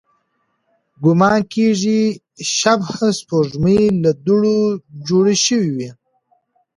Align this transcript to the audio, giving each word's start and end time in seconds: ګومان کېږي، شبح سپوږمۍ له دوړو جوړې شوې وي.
ګومان 1.03 1.39
کېږي، 1.53 2.01
شبح 2.57 2.89
سپوږمۍ 3.19 3.81
له 4.03 4.11
دوړو 4.25 4.57
جوړې 5.07 5.35
شوې 5.45 5.69
وي. 5.75 5.89